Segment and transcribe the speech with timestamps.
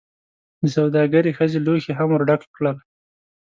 [0.63, 2.77] دسوداګرې ښځې لوښي هم ورډک کړل.